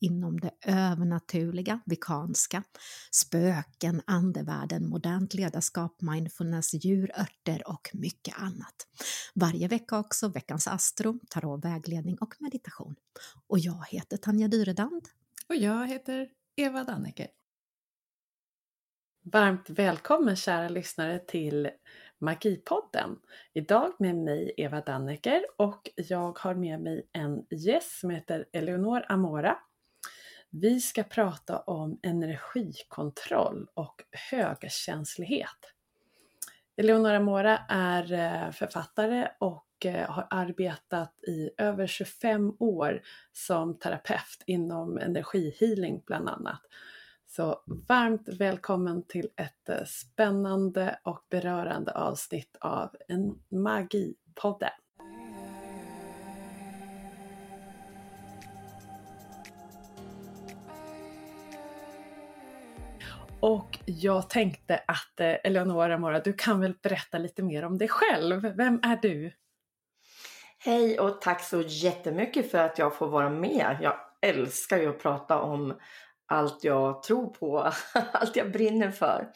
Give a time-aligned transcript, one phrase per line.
[0.00, 2.62] inom det övernaturliga, vikanska,
[3.10, 8.86] spöken, andevärlden, modernt ledarskap, mindfulness, djur, örter och mycket annat.
[9.34, 12.96] Varje vecka också veckans astro, tarot, vägledning och meditation.
[13.46, 15.02] Och jag heter Tanja Dyredand.
[15.48, 17.28] Och jag heter Eva Danneke.
[19.32, 21.70] Varmt välkommen kära lyssnare till
[22.18, 23.18] Magipodden.
[23.52, 29.04] Idag med mig Eva Danneker och jag har med mig en gäst som heter Eleonor
[29.08, 29.58] Amora
[30.60, 35.72] vi ska prata om energikontroll och högkänslighet.
[36.76, 44.42] Eleonora Mora är eh, författare och eh, har arbetat i över 25 år som terapeut
[44.46, 46.60] inom energihealing bland annat.
[47.26, 54.70] Så varmt välkommen till ett eh, spännande och berörande avsnitt av en Magipodden.
[63.40, 67.88] Och jag tänkte att eh, Eleonora Mora, du kan väl berätta lite mer om dig
[67.88, 68.56] själv.
[68.56, 69.32] Vem är du?
[70.58, 73.76] Hej och tack så jättemycket för att jag får vara med.
[73.80, 75.78] Jag älskar ju att prata om
[76.26, 77.72] allt jag tror på,
[78.12, 79.28] allt jag brinner för.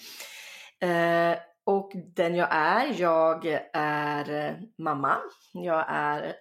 [0.81, 5.17] Eh, och den jag är, jag är eh, mamma.
[5.53, 6.35] Jag är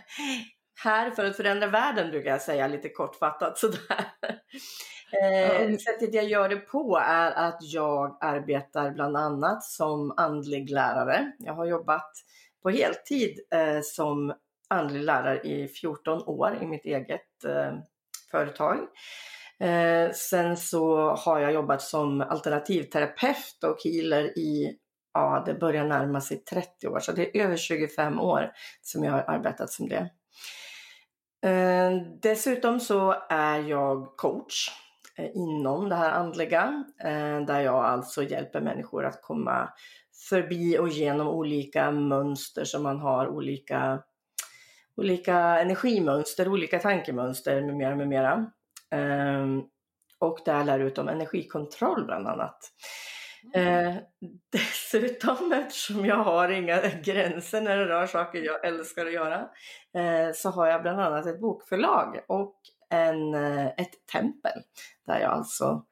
[0.84, 4.04] här för att förändra världen brukar jag säga lite kortfattat sådär.
[5.12, 11.32] Eh, sättet jag gör det på är att jag arbetar bland annat som andlig lärare.
[11.38, 12.10] Jag har jobbat
[12.62, 14.34] på heltid eh, som
[14.68, 17.72] andlig lärare i 14 år i mitt eget eh,
[18.30, 18.78] företag.
[19.60, 24.76] Eh, sen så har jag jobbat som alternativterapeut och healer i,
[25.14, 29.12] ja det börjar närma sig 30 år, så det är över 25 år som jag
[29.12, 30.10] har arbetat som det.
[31.48, 31.92] Eh,
[32.22, 34.70] dessutom så är jag coach
[35.34, 36.84] inom det här andliga.
[37.04, 39.68] Eh, där jag alltså hjälper människor att komma
[40.28, 44.02] förbi och genom olika mönster som man har, olika,
[44.96, 48.50] olika energimönster, olika tankemönster med mera, med mera.
[48.90, 49.62] Ehm,
[50.18, 52.58] och där lär ut om energikontroll bland annat.
[53.54, 53.86] Mm.
[53.86, 53.96] Eh,
[54.52, 59.48] dessutom, eftersom jag har inga gränser när det rör saker jag älskar att göra,
[59.94, 62.56] eh, så har jag bland annat ett bokförlag och
[62.90, 64.62] en, eh, ett tempel
[65.06, 65.84] där jag alltså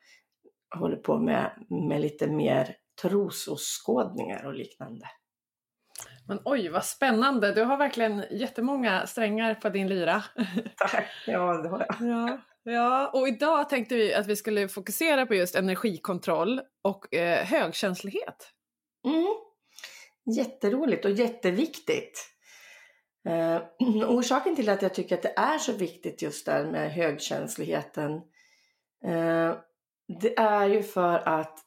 [0.78, 5.06] håller på med, med lite mer trosåskådningar och liknande.
[6.28, 7.52] Men oj vad spännande!
[7.52, 10.24] Du har verkligen jättemånga strängar på din lyra.
[10.76, 11.06] Tack!
[11.26, 12.08] Ja, det har jag.
[12.08, 17.46] Ja, ja, och idag tänkte vi att vi skulle fokusera på just energikontroll och eh,
[17.46, 18.52] högkänslighet.
[19.06, 19.26] Mm.
[20.36, 22.37] Jätteroligt och jätteviktigt.
[23.26, 23.62] Eh,
[24.08, 28.12] orsaken till att jag tycker att det är så viktigt just där med högkänsligheten
[29.04, 29.54] eh,
[30.20, 31.58] det är ju för att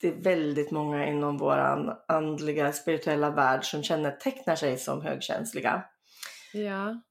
[0.00, 5.84] det är väldigt många inom våran andliga spirituella värld som kännetecknar sig som högkänsliga.
[6.52, 7.02] Ja.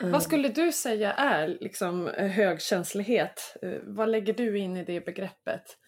[0.00, 0.12] Mm.
[0.12, 3.56] Vad skulle du säga är liksom högkänslighet?
[3.62, 5.78] Eh, vad lägger du in i det begreppet?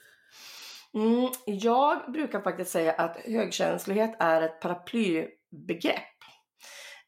[0.94, 6.15] Mm, jag brukar faktiskt säga att högkänslighet är ett paraplybegrepp.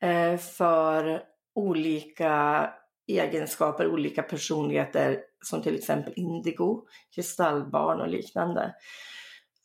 [0.02, 1.22] Eh, för
[1.54, 2.70] olika
[3.06, 8.74] egenskaper, olika personligheter som till exempel indigo, kristallbarn och liknande.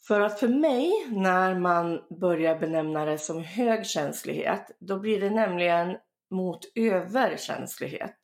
[0.08, 5.30] För att för mig, när man börjar benämna det som hög känslighet, då blir det
[5.30, 5.98] nämligen
[6.32, 8.20] mot överkänslighet.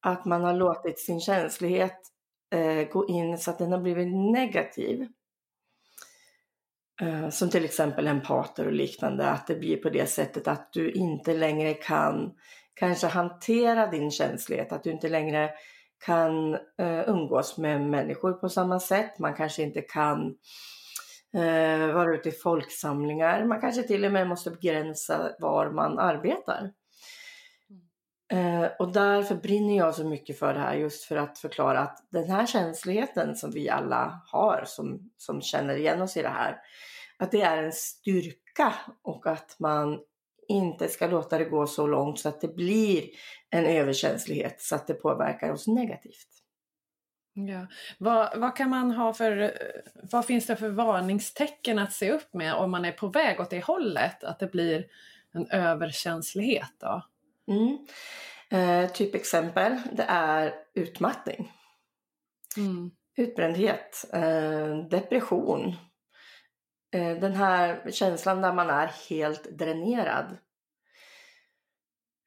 [0.00, 1.98] Att man har låtit sin känslighet
[2.54, 5.08] eh, gå in så att den har blivit negativ.
[7.00, 10.92] Eh, som till exempel empater och liknande, att det blir på det sättet att du
[10.92, 12.32] inte längre kan
[12.74, 15.50] kanske hantera din känslighet, att du inte längre
[16.06, 19.18] kan uh, umgås med människor på samma sätt.
[19.18, 20.26] Man kanske inte kan
[21.36, 23.44] uh, vara ute i folksamlingar.
[23.44, 26.72] Man kanske till och med måste begränsa var man arbetar.
[28.32, 31.98] Uh, och därför brinner jag så mycket för det här just för att förklara att
[32.10, 36.56] den här känsligheten som vi alla har som, som känner igen oss i det här
[37.20, 40.00] att det är en styrka och att man
[40.48, 43.04] inte ska låta det gå så långt så att det blir
[43.50, 46.28] en överkänslighet så att det påverkar oss negativt.
[47.32, 47.66] Ja.
[47.98, 49.52] Vad, vad kan man ha för,
[50.10, 53.50] vad finns det för varningstecken att se upp med om man är på väg åt
[53.50, 54.24] det hållet?
[54.24, 54.86] Att det blir
[55.32, 57.02] en överkänslighet då?
[57.48, 57.86] Mm.
[58.50, 61.52] Eh, typexempel, det är utmattning.
[62.56, 62.90] Mm.
[63.16, 65.76] Utbrändhet, eh, depression.
[66.92, 70.36] Eh, den här känslan där man är helt dränerad.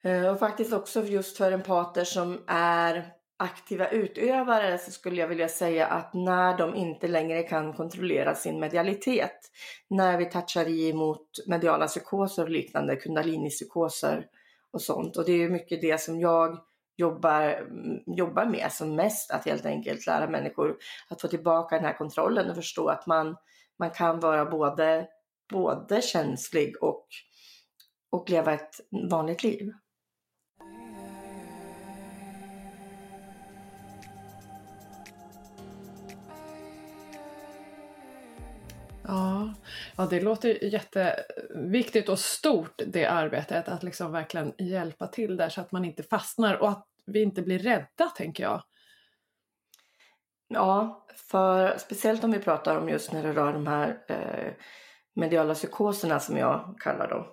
[0.04, 5.50] Eh, och faktiskt också just för empater som är aktiva utövare så skulle jag vilja
[5.50, 9.52] säga att när de inte längre kan kontrollera sin medialitet,
[9.90, 14.26] när vi touchar i mot mediala psykoser och liknande, kundalini-psykoser
[14.72, 15.18] och sånt.
[15.18, 16.58] Och det är mycket det som jag
[16.96, 20.78] jobbar, mm, jobbar med som mest, att helt enkelt lära människor
[21.10, 23.36] att få tillbaka den här kontrollen och förstå att man,
[23.84, 25.08] man kan vara både,
[25.50, 27.08] både känslig och,
[28.12, 29.72] och leva ett vanligt liv.
[39.08, 39.54] Ja,
[39.98, 45.62] ja, det låter jätteviktigt och stort det arbetet att liksom verkligen hjälpa till där så
[45.62, 48.64] att man inte fastnar och att vi inte blir rädda tänker jag.
[50.54, 54.54] Ja, för speciellt om vi pratar om just när det rör de här eh,
[55.16, 57.26] mediala psykoserna som jag kallar dem.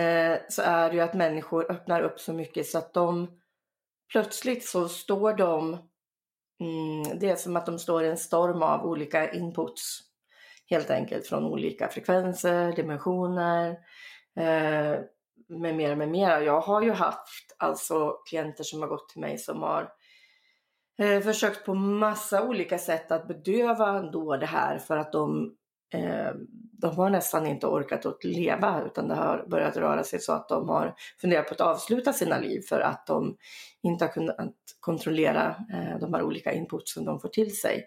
[0.00, 3.40] Eh, så är det ju att människor öppnar upp så mycket så att de
[4.12, 5.72] plötsligt så står de,
[6.60, 10.00] mm, det är som att de står i en storm av olika inputs
[10.70, 13.70] helt enkelt från olika frekvenser, dimensioner
[14.36, 15.00] eh,
[15.48, 16.42] med mera, med mera.
[16.42, 19.92] Jag har ju haft alltså klienter som har gått till mig som har
[20.98, 25.54] eh, försökt på massa olika sätt att bedöva då det här för att de,
[25.94, 26.30] eh,
[26.72, 30.48] de har nästan inte orkat att leva utan det har börjat röra sig så att
[30.48, 33.36] de har funderat på att avsluta sina liv för att de
[33.82, 37.86] inte har kunnat kontrollera eh, de här olika inputsen de får till sig.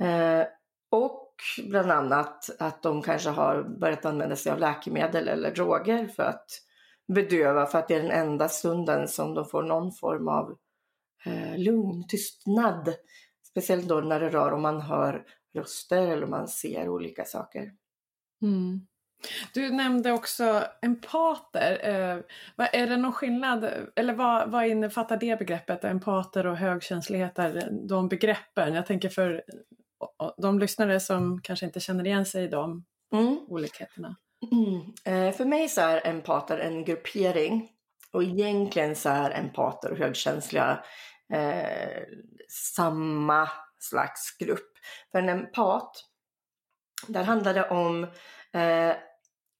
[0.00, 0.46] Eh,
[0.90, 1.34] och
[1.68, 6.46] bland annat att de kanske har börjat använda sig av läkemedel eller droger för att
[7.14, 10.56] bedöva för att det är den enda stunden som de får någon form av
[11.24, 12.94] eh, lugn, tystnad.
[13.50, 15.24] Speciellt då när det rör om man hör
[15.54, 17.72] röster eller man ser olika saker.
[18.42, 18.86] Mm.
[19.54, 21.80] Du nämnde också empater.
[21.82, 22.18] Eh,
[22.72, 27.38] är det någon skillnad, eller vad, vad innefattar det begreppet, empater och högkänslighet,
[27.88, 28.74] de begreppen?
[28.74, 29.42] Jag tänker för
[30.36, 33.38] de lyssnare som kanske inte känner igen sig i de mm.
[33.48, 34.16] olikheterna?
[34.52, 34.80] Mm.
[35.04, 37.68] Eh, för mig så är empater en gruppering
[38.12, 40.84] och egentligen så är empater och högkänsliga
[41.32, 42.02] eh,
[42.48, 43.48] samma
[43.78, 44.72] slags grupp.
[45.12, 46.04] För en empat,
[47.06, 48.04] där handlar det om
[48.52, 48.96] eh,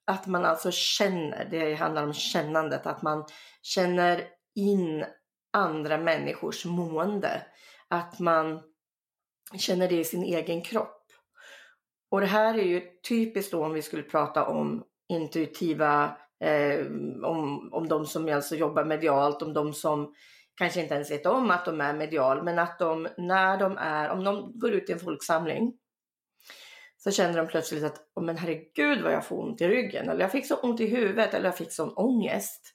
[0.07, 3.25] att man alltså känner, det handlar om kännandet, att man
[3.63, 5.05] känner in
[5.53, 7.47] andra människors mående.
[7.89, 8.63] Att man
[9.59, 11.03] känner det i sin egen kropp.
[12.11, 16.87] Och det här är ju typiskt då om vi skulle prata om intuitiva, eh,
[17.25, 20.15] om, om de som alltså jobbar medialt, om de som
[20.56, 24.10] kanske inte ens vet om att de är medial, men att de när de är,
[24.10, 25.72] om de går ut i en folksamling
[27.04, 30.20] så känner de plötsligt att, oh, men herregud vad jag får ont i ryggen, eller
[30.20, 32.75] jag fick så ont i huvudet, eller jag fick sån ångest.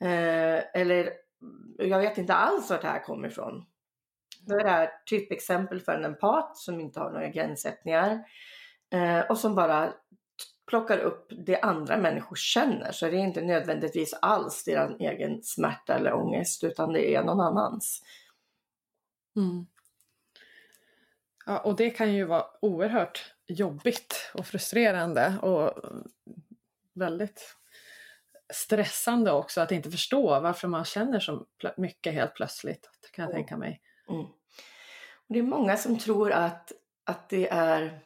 [0.00, 1.12] Eh, eller
[1.78, 3.64] jag vet inte alls vart det här kommer ifrån.
[4.46, 8.24] Det är typexempel för en empat som inte har några gränssättningar
[8.92, 9.92] eh, och som bara
[10.66, 12.92] plockar upp det andra människor känner.
[12.92, 17.40] Så det är inte nödvändigtvis alls deras egen smärta eller ångest utan det är någon
[17.40, 18.02] annans.
[19.36, 19.66] Mm.
[21.46, 25.72] Ja, och det kan ju vara oerhört jobbigt och frustrerande och
[26.94, 27.56] väldigt
[28.52, 33.56] stressande också att inte förstå varför man känner så mycket helt plötsligt, kan jag tänka
[33.56, 33.80] mig.
[34.08, 34.24] Mm.
[35.14, 36.72] Och det är många som tror att,
[37.04, 38.00] att det är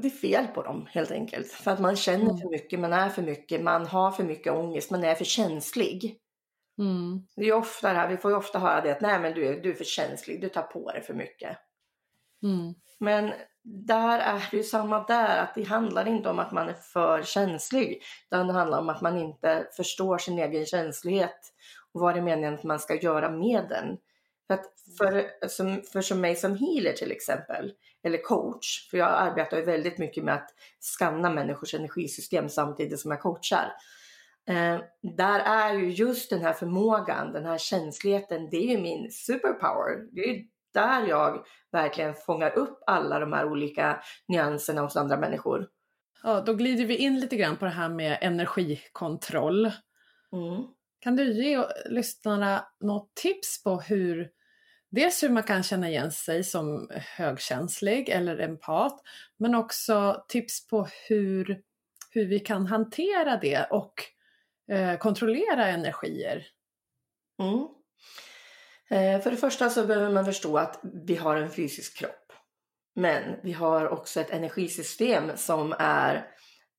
[0.00, 1.52] det är fel på dem helt enkelt.
[1.52, 2.38] För att man känner mm.
[2.38, 6.18] för mycket, man är för mycket, man har för mycket ångest, man är för känslig.
[6.78, 7.26] Mm.
[7.36, 9.60] Det är ofta här, vi får ju ofta höra det att nej men du är,
[9.60, 11.58] du är för känslig, du tar på dig för mycket.
[12.42, 12.74] Mm.
[12.98, 16.74] Men där är det ju samma där, att det handlar inte om att man är
[16.74, 21.40] för känslig, utan det handlar om att man inte förstår sin egen känslighet
[21.92, 23.98] och vad det är meningen att man ska göra med den.
[24.48, 24.66] För, att
[24.98, 29.64] för, som, för som mig som healer till exempel, eller coach, för jag arbetar ju
[29.64, 30.50] väldigt mycket med att
[30.80, 33.72] skanna människors energisystem samtidigt som jag coachar.
[34.48, 34.80] Eh,
[35.16, 40.14] där är ju just den här förmågan, den här känsligheten, det är ju min superpower.
[40.14, 45.16] Det är ju där jag verkligen fångar upp alla de här olika nyanserna hos andra
[45.16, 45.68] människor.
[46.22, 49.64] Ja, då glider vi in lite grann på det här med energikontroll.
[50.32, 50.64] Mm.
[51.00, 54.30] Kan du ge lyssnarna något tips på hur
[54.90, 59.00] dels hur man kan känna igen sig som högkänslig eller empat,
[59.38, 61.60] men också tips på hur,
[62.10, 63.94] hur vi kan hantera det och
[64.72, 66.46] eh, kontrollera energier?
[67.42, 67.68] Mm.
[68.90, 72.32] Eh, för det första så behöver man förstå att vi har en fysisk kropp.
[72.94, 76.26] Men vi har också ett energisystem som är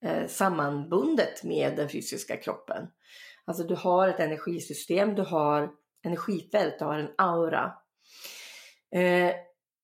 [0.05, 2.87] eh, sammanbundet med den fysiska kroppen.
[3.45, 5.69] Alltså du har ett energisystem, du har
[6.05, 7.73] energifält, du har en aura.
[8.95, 9.31] Eh,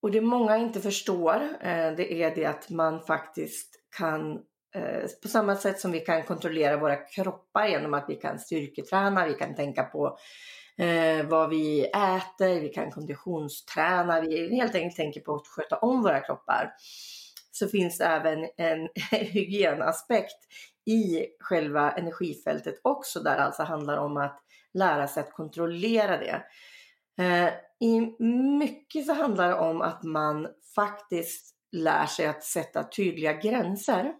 [0.01, 4.31] och det många inte förstår, eh, det är det att man faktiskt kan,
[4.75, 9.27] eh, på samma sätt som vi kan kontrollera våra kroppar genom att vi kan styrketräna,
[9.27, 10.17] vi kan tänka på
[10.77, 16.01] eh, vad vi äter, vi kan konditionsträna, vi helt enkelt tänker på att sköta om
[16.01, 16.73] våra kroppar.
[17.51, 20.37] Så finns det även en hygienaspekt
[20.85, 24.39] i själva energifältet också där det alltså handlar om att
[24.73, 26.43] lära sig att kontrollera det.
[27.17, 28.21] Eh, I
[28.59, 34.13] mycket så handlar det om att man faktiskt lär sig att sätta tydliga gränser.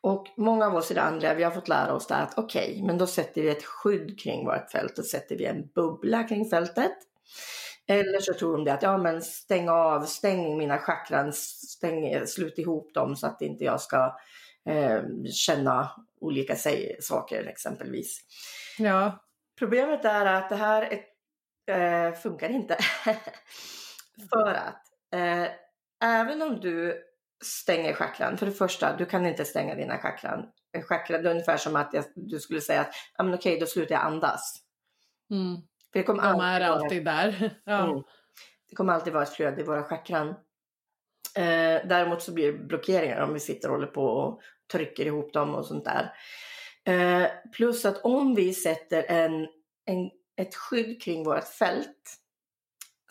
[0.00, 2.70] Och många av oss i det andra, vi har fått lära oss där att okej,
[2.72, 6.24] okay, men då sätter vi ett skydd kring vårt fält och sätter vi en bubbla
[6.24, 6.96] kring fältet.
[7.86, 12.58] Eller så tror de det att ja men stäng av, stäng mina chakran, stäng, slut
[12.58, 14.16] ihop dem så att inte jag ska
[14.68, 16.56] eh, känna olika
[17.00, 18.20] saker exempelvis.
[18.78, 19.24] Ja.
[19.58, 21.00] Problemet är att det här är,
[21.66, 22.78] eh, funkar inte.
[24.30, 24.82] För att
[25.14, 25.48] eh,
[26.04, 27.02] även om du
[27.44, 30.46] stänger chakran, för det första, du kan inte stänga dina chakran.
[30.88, 33.66] chakran det är ungefär som att jag, du skulle säga att ja, men okej, då
[33.66, 34.56] slutar jag andas.
[35.30, 35.56] Mm.
[35.92, 37.60] För det kommer De alltid är alltid vara, där.
[37.64, 37.84] ja.
[37.84, 38.02] mm,
[38.70, 40.28] det kommer alltid vara ett flöde i våra chakran.
[41.36, 44.40] Eh, däremot så blir det blockeringar om vi sitter och håller på och
[44.72, 46.12] trycker ihop dem och sånt där.
[46.86, 49.46] Eh, plus att om vi sätter en,
[49.84, 52.20] en, ett skydd kring vårt fält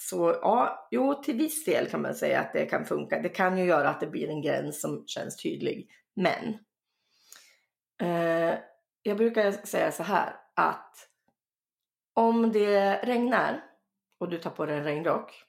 [0.09, 3.19] så ja, jo, till viss del kan man säga att det kan funka.
[3.19, 5.91] Det kan ju göra att det blir en gräns som känns tydlig.
[6.15, 6.57] Men
[8.01, 8.59] eh,
[9.03, 11.09] jag brukar säga så här att
[12.13, 13.63] om det regnar
[14.19, 15.43] och du tar på dig en regnrock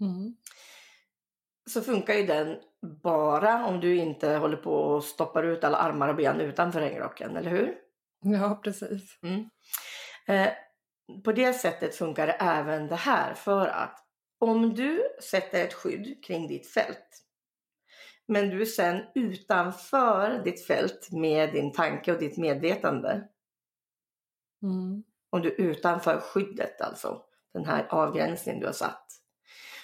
[0.00, 0.36] mm.
[1.70, 2.56] så funkar ju den
[3.02, 7.36] bara om du inte håller på och stoppar ut alla armar och ben utanför regnrocken,
[7.36, 7.74] eller hur?
[8.20, 9.18] Ja, precis.
[9.22, 9.50] Mm.
[10.28, 10.50] Eh,
[11.24, 14.00] på det sättet funkar det även det här för att
[14.38, 17.24] om du sätter ett skydd kring ditt fält
[18.26, 23.28] men du är sen utanför ditt fält med din tanke och ditt medvetande.
[24.62, 25.04] Mm.
[25.30, 29.06] Om du är utanför skyddet alltså, den här avgränsningen du har satt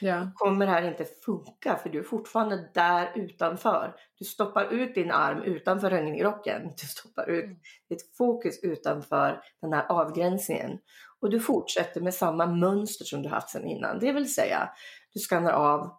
[0.00, 0.30] ja.
[0.34, 3.96] kommer det här inte funka för du är fortfarande där utanför.
[4.18, 6.62] Du stoppar ut din arm utanför regnrocken.
[6.80, 7.56] Du stoppar ut mm.
[7.88, 10.78] ditt fokus utanför den här avgränsningen.
[11.20, 13.98] Och du fortsätter med samma mönster som du haft sedan innan.
[13.98, 14.70] Det vill säga,
[15.14, 15.96] du skannar av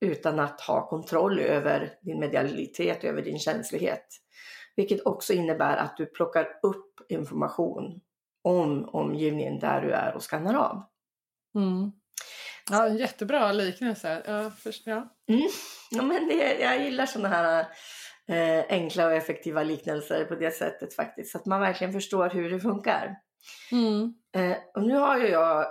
[0.00, 4.06] utan att ha kontroll över din medialitet, över din känslighet.
[4.76, 8.00] Vilket också innebär att du plockar upp information
[8.42, 10.82] om omgivningen där du är och skannar av.
[11.54, 11.92] Mm.
[12.70, 14.22] Ja, en jättebra liknelse.
[14.26, 15.16] Ja, först, ja.
[15.28, 15.48] Mm.
[15.90, 17.66] ja men det, jag gillar sådana här
[18.28, 21.32] eh, enkla och effektiva liknelser på det sättet faktiskt.
[21.32, 23.16] Så att man verkligen förstår hur det funkar.
[23.72, 24.14] Mm.
[24.36, 25.66] Eh, och nu har ju jag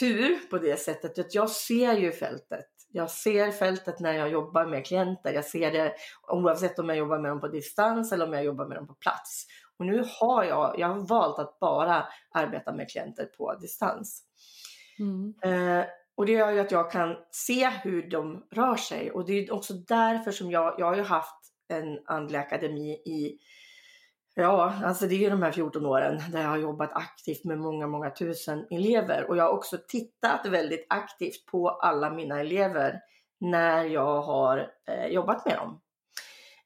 [0.00, 2.66] tur på det sättet att jag ser ju fältet.
[2.94, 5.32] Jag ser fältet när jag jobbar med klienter.
[5.32, 5.94] Jag ser det
[6.28, 8.94] oavsett om jag jobbar med dem på distans eller om jag jobbar med dem på
[8.94, 9.46] plats.
[9.78, 14.22] Och nu har jag, jag har valt att bara arbeta med klienter på distans.
[14.98, 15.34] Mm.
[15.42, 19.32] Eh, och det gör ju att jag kan se hur de rör sig och det
[19.32, 21.38] är också därför som jag, jag har ju haft
[21.68, 23.38] en andlig akademi i,
[24.34, 27.58] ja, alltså det är ju de här 14 åren där jag har jobbat aktivt med
[27.58, 33.00] många, många tusen elever och jag har också tittat väldigt aktivt på alla mina elever
[33.40, 35.80] när jag har eh, jobbat med dem.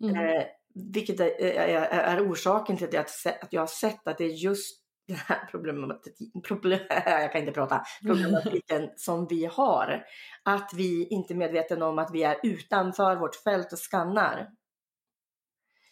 [0.00, 0.16] Mm.
[0.16, 0.42] Eh,
[0.74, 3.06] vilket är, är, är, orsaken till att jag,
[3.40, 7.52] att jag har sett att det är just den här problematiken, problem, jag kan inte
[7.52, 10.04] prata, problematiken som vi har.
[10.42, 14.50] Att vi inte är medvetna om att vi är utanför vårt fält och skannar.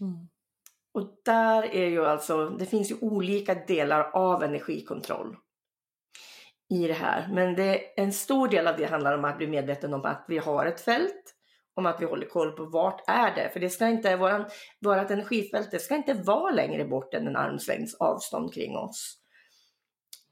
[0.00, 0.28] Mm.
[0.94, 5.37] Och där är ju alltså, det finns ju olika delar av energikontroll
[6.71, 7.28] i det här.
[7.33, 10.38] Men det, en stor del av det handlar om att bli medveten om att vi
[10.38, 11.34] har ett fält
[11.75, 13.50] om att vi håller koll på vart är det?
[13.52, 14.45] För det ska inte, våran,
[14.81, 19.19] vårat energifält, det ska inte vara längre bort än en armslängds avstånd kring oss.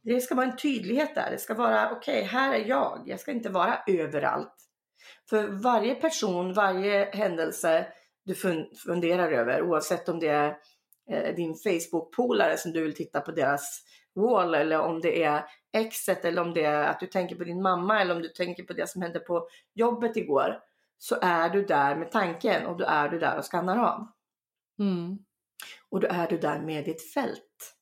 [0.02, 1.30] Det ska vara en tydlighet där.
[1.30, 3.02] Det ska vara, okej, okay, här är jag.
[3.06, 4.54] Jag ska inte vara överallt.
[5.30, 7.86] För varje person, varje händelse
[8.24, 8.34] du
[8.86, 10.56] funderar över, oavsett om det är
[11.10, 13.82] eh, din Facebook-polare som du vill titta på deras
[14.14, 17.62] wall eller om det är exet eller om det är att du tänker på din
[17.62, 20.58] mamma eller om du tänker på det som hände på jobbet igår
[21.02, 24.08] så är du där med tanken och då är du där och skannar av.
[24.78, 25.18] Mm.
[25.90, 27.76] Och då är du där med ditt fält.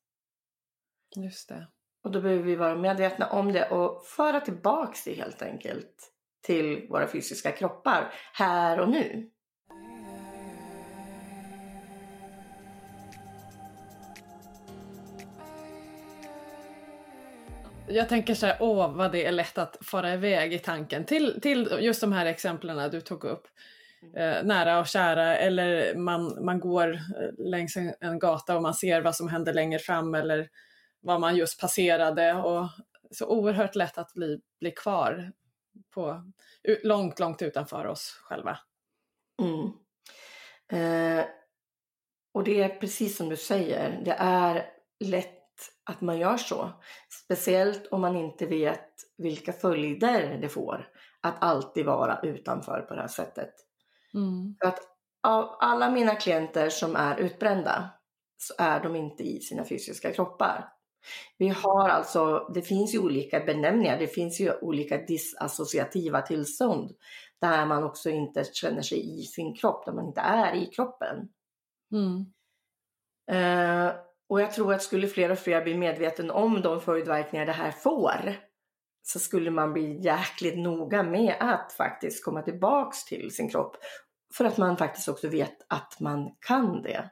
[1.17, 1.69] Just det.
[2.05, 6.12] Och då behöver vi vara medvetna om det och föra tillbaks det helt enkelt
[6.43, 9.31] till våra fysiska kroppar här och nu.
[17.90, 21.40] Jag tänker så här, åh vad det är lätt att fara iväg i tanken till,
[21.40, 23.47] till just de här exemplen du tog upp.
[24.16, 27.00] Eh, nära och kära eller man, man går eh,
[27.38, 30.49] längs en, en, gata och man ser vad som händer längre fram eller
[31.00, 32.68] vad man just passerade och
[33.11, 35.32] så oerhört lätt att bli, bli kvar
[35.94, 36.30] på,
[36.82, 38.59] långt, långt utanför oss själva.
[39.42, 39.70] Mm.
[40.73, 41.25] Eh,
[42.32, 44.66] och det är precis som du säger, det är
[45.00, 45.39] lätt
[45.85, 46.71] att man gör så.
[47.25, 50.88] Speciellt om man inte vet vilka följder det får
[51.21, 53.55] att alltid vara utanför på det här sättet.
[54.14, 54.57] Mm.
[54.61, 54.81] För att
[55.23, 57.90] av alla mina klienter som är utbrända
[58.38, 60.73] så är de inte i sina fysiska kroppar.
[61.38, 66.93] Vi har alltså, det finns ju olika benämningar, det finns ju olika disassociativa tillstånd
[67.40, 71.29] där man också inte känner sig i sin kropp, där man inte är i kroppen.
[71.93, 72.26] Mm.
[73.33, 73.93] Uh,
[74.30, 77.70] och jag tror att skulle fler och fler bli medveten om de följdverkningar det här
[77.70, 78.37] får
[79.02, 83.76] så skulle man bli jäkligt noga med att faktiskt komma tillbaks till sin kropp.
[84.34, 87.10] För att man faktiskt också vet att man kan det.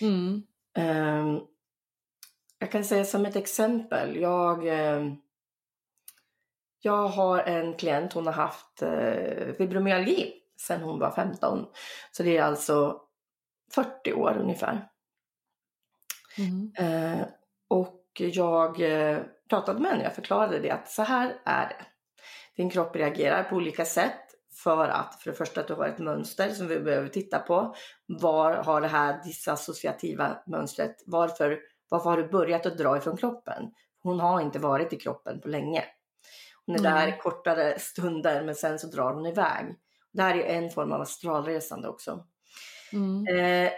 [0.00, 0.42] Mm.
[0.78, 1.40] Um,
[2.58, 4.16] jag kan säga som ett exempel.
[4.16, 5.12] Jag, uh,
[6.80, 11.66] jag har en klient, hon har haft uh, fibromyalgi sedan hon var 15.
[12.12, 13.00] Så det är alltså
[13.74, 14.88] 40 år ungefär.
[16.38, 16.72] Mm.
[16.78, 17.26] Eh,
[17.68, 19.18] och jag eh,
[19.48, 21.86] pratade med henne, jag förklarade det att så här är det.
[22.56, 24.20] Din kropp reagerar på olika sätt
[24.54, 27.74] för att för det första att du har ett mönster som vi behöver titta på.
[28.06, 31.58] Var har det här disassociativa mönstret, varför,
[31.88, 33.70] varför har du börjat att dra ifrån kroppen?
[34.02, 35.84] Hon har inte varit i kroppen på länge.
[36.66, 36.92] Hon är mm.
[36.92, 39.76] där kortare stunder men sen så drar hon iväg.
[40.12, 42.26] Det här är en form av astralresande också.
[42.92, 43.26] Mm.
[43.26, 43.72] Eh,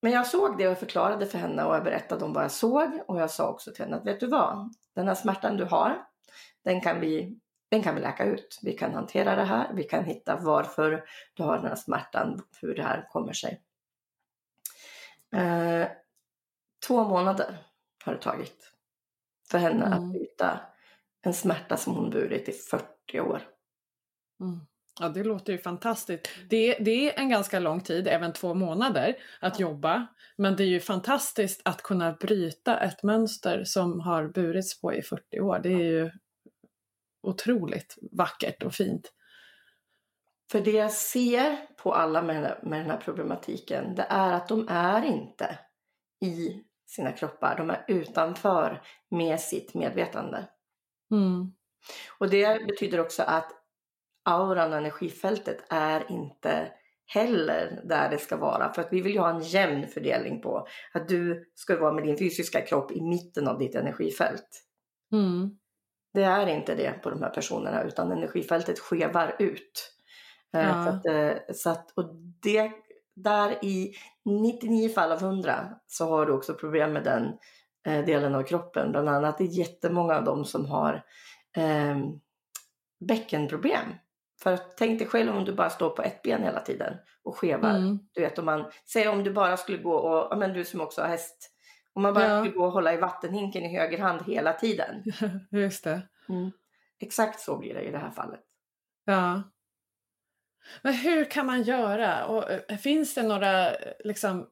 [0.00, 3.02] men jag såg det och förklarade för henne och jag berättade om vad jag såg
[3.06, 6.06] och jag sa också till henne att vet du vad, den här smärtan du har,
[6.64, 8.58] den kan vi, den kan vi läka ut.
[8.62, 12.74] Vi kan hantera det här, vi kan hitta varför du har den här smärtan, hur
[12.74, 13.62] det här kommer sig.
[15.32, 15.88] Eh,
[16.86, 17.58] två månader
[18.04, 18.72] har det tagit
[19.50, 19.92] för henne mm.
[19.92, 20.60] att byta
[21.22, 23.42] en smärta som hon burit i 40 år.
[24.40, 24.60] Mm.
[25.00, 26.28] Ja, det låter ju fantastiskt.
[26.48, 30.06] Det, det är en ganska lång tid, även två månader, att jobba.
[30.36, 35.02] Men det är ju fantastiskt att kunna bryta ett mönster som har burits på i
[35.02, 35.60] 40 år.
[35.62, 36.10] Det är ju
[37.22, 39.12] otroligt vackert och fint.
[40.50, 44.68] För det jag ser på alla med, med den här problematiken, det är att de
[44.68, 45.58] är inte
[46.24, 47.56] i sina kroppar.
[47.56, 50.48] De är utanför med sitt medvetande.
[51.10, 51.52] Mm.
[52.18, 53.57] Och det betyder också att
[54.28, 56.72] auran och energifältet är inte
[57.06, 58.72] heller där det ska vara.
[58.72, 62.04] För att vi vill ju ha en jämn fördelning på att du ska vara med
[62.04, 64.64] din fysiska kropp i mitten av ditt energifält.
[65.12, 65.50] Mm.
[66.14, 69.92] Det är inte det på de här personerna utan energifältet skevar ut.
[70.54, 70.84] Eh, ja.
[70.84, 72.72] Så, att, eh, så att, och det,
[73.16, 77.32] där i 99 fall av 100 så har du också problem med den
[77.86, 78.92] eh, delen av kroppen.
[78.92, 81.04] Bland annat det är jättemånga av dem som har
[81.56, 81.98] eh,
[83.08, 83.88] bäckenproblem.
[84.42, 87.70] För tänk dig själv om du bara står på ett ben hela tiden och skevar.
[87.70, 87.98] Mm.
[88.12, 91.00] Du vet om man, säg om du bara skulle gå och, men du som också
[91.00, 91.50] har häst,
[91.92, 92.40] om man bara ja.
[92.40, 95.02] skulle gå och hålla i vattenhinken i höger hand hela tiden.
[95.50, 96.02] Just det.
[96.28, 96.52] Mm.
[97.00, 98.44] Exakt så blir det i det här fallet.
[99.04, 99.42] Ja.
[100.82, 102.26] Men hur kan man göra?
[102.26, 103.72] Och, eh, finns det några
[104.04, 104.48] liksom,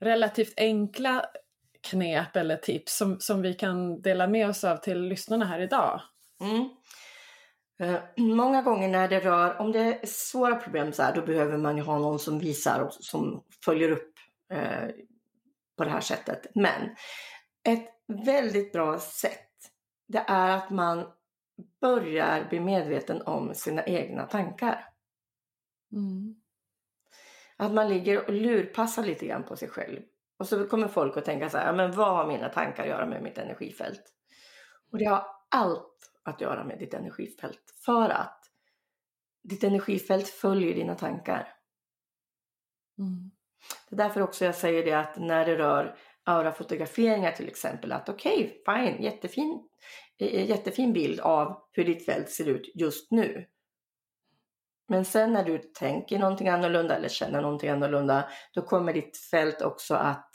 [0.00, 1.26] relativt enkla
[1.82, 6.00] knep eller tips som, som vi kan dela med oss av till lyssnarna här idag?
[6.40, 6.68] Mm.
[7.82, 11.58] Eh, många gånger när det rör, om det är svåra problem så här, då behöver
[11.58, 14.14] man ju ha någon som visar och som följer upp
[14.52, 14.88] eh,
[15.76, 16.46] på det här sättet.
[16.54, 16.96] Men
[17.68, 17.88] ett
[18.24, 19.50] väldigt bra sätt,
[20.08, 21.06] det är att man
[21.80, 24.88] börjar bli medveten om sina egna tankar.
[25.92, 26.34] Mm.
[27.56, 30.00] Att man ligger och lurpassar lite grann på sig själv.
[30.38, 33.06] Och så kommer folk att tänka så här, men vad har mina tankar att göra
[33.06, 34.02] med mitt energifält?
[34.92, 35.92] Och det har allt
[36.24, 37.74] att göra med ditt energifält.
[37.84, 38.38] För att
[39.42, 41.48] ditt energifält följer dina tankar.
[42.98, 43.30] Mm.
[43.88, 48.08] Det är därför också jag säger det att när det rör aurafotograferingar till exempel att
[48.08, 49.68] okej, okay, fine, jättefin,
[50.18, 53.46] eh, jättefin bild av hur ditt fält ser ut just nu.
[54.88, 59.62] Men sen när du tänker någonting annorlunda eller känner någonting annorlunda, då kommer ditt fält
[59.62, 60.30] också att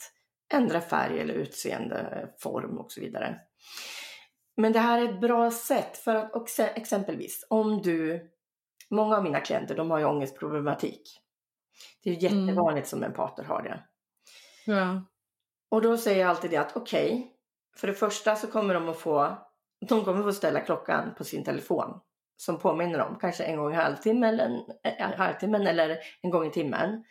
[0.52, 3.40] ändra färg eller utseende, form och så vidare.
[4.60, 8.30] Men det här är ett bra sätt för att också, exempelvis om du,
[8.90, 11.02] många av mina klienter de har ju ångestproblematik.
[12.04, 12.84] Det är jättevanligt mm.
[12.84, 13.84] som empater har det.
[14.66, 15.02] Ja.
[15.70, 17.26] Och då säger jag alltid det att okej, okay,
[17.76, 19.38] för det första så kommer de att få,
[19.88, 22.00] de kommer få ställa klockan på sin telefon
[22.36, 26.50] som påminner om, kanske en gång i halvtimmen eller, en, halvtimmen eller en gång i
[26.50, 27.04] timmen.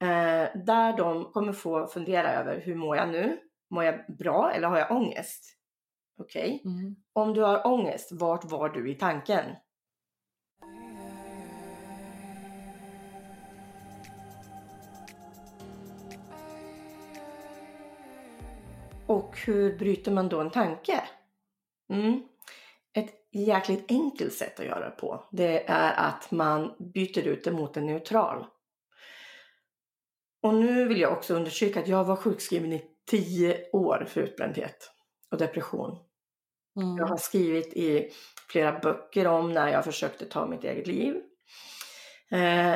[0.00, 3.38] Eh, där de kommer få fundera över hur mår jag nu?
[3.70, 5.56] Mår jag bra eller har jag ångest?
[6.18, 6.72] Okej, okay.
[6.72, 6.96] mm.
[7.12, 9.44] om du har ångest, vart var du i tanken?
[19.06, 21.02] Och hur bryter man då en tanke?
[21.92, 22.22] Mm.
[22.94, 27.52] Ett jäkligt enkelt sätt att göra det på, det är att man byter ut det
[27.52, 28.46] mot en neutral.
[30.42, 34.95] Och nu vill jag också undersöka att jag var sjukskriven i tio år för utbrändhet
[35.36, 35.98] och depression.
[36.76, 36.96] Mm.
[36.96, 38.10] Jag har skrivit i
[38.48, 41.14] flera böcker om när jag försökte ta mitt eget liv.
[42.30, 42.74] Eh,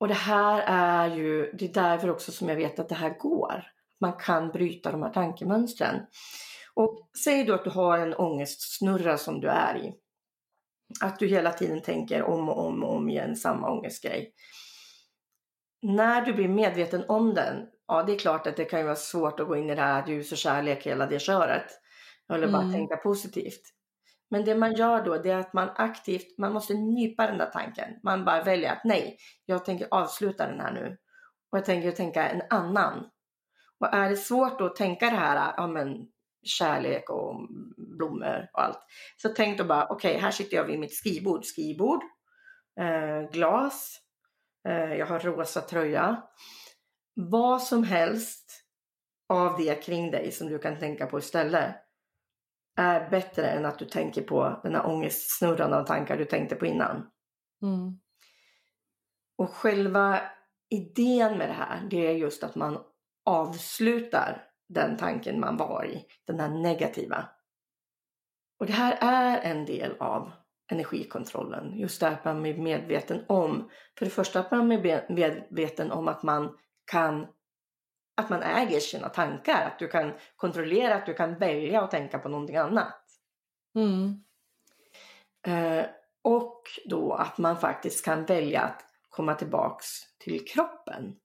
[0.00, 3.18] och det här är ju, det är därför också som jag vet att det här
[3.18, 3.64] går.
[4.00, 6.06] Man kan bryta de här tankemönstren.
[6.74, 9.94] Och säg då att du har en ångestsnurra som du är i.
[11.00, 14.32] Att du hela tiden tänker om och om och om igen samma ångestgrej.
[15.82, 18.96] När du blir medveten om den, ja det är klart att det kan ju vara
[18.96, 21.66] svårt att gå in i det här ljus och kärlek hela det köret.
[22.32, 22.72] Eller bara mm.
[22.72, 23.62] tänka positivt.
[24.30, 27.50] Men det man gör då det är att man aktivt, man måste nypa den där
[27.50, 27.94] tanken.
[28.02, 30.96] Man bara väljer att nej, jag tänker avsluta den här nu.
[31.52, 33.10] Och jag tänker tänka en annan.
[33.80, 36.08] Och är det svårt då att tänka det här, ja men
[36.42, 37.48] kärlek och
[37.98, 38.78] blommor och allt.
[39.16, 42.02] Så tänk då bara, okej okay, här sitter jag vid mitt skrivbord, skrivbord,
[42.80, 44.00] eh, glas,
[44.68, 46.22] eh, jag har rosa tröja.
[47.14, 48.64] Vad som helst
[49.28, 51.74] av det kring dig som du kan tänka på istället
[52.78, 56.66] är bättre än att du tänker på den här ångestsnurran av tankar du tänkte på
[56.66, 57.10] innan.
[57.62, 57.98] Mm.
[59.38, 60.20] Och själva
[60.70, 62.78] idén med det här, det är just att man
[63.24, 67.28] avslutar den tanken man var i, den här negativa.
[68.60, 70.32] Och det här är en del av
[70.70, 75.92] energikontrollen, just det att man är medveten om, för det första att man är medveten
[75.92, 76.56] om att man
[76.90, 77.26] kan
[78.18, 82.18] att man äger sina tankar, att du kan kontrollera, att du kan välja att tänka
[82.18, 83.04] på någonting annat.
[83.74, 84.24] Mm.
[85.46, 85.86] Eh,
[86.22, 89.86] och då att man faktiskt kan välja att komma tillbaks
[90.18, 91.16] till kroppen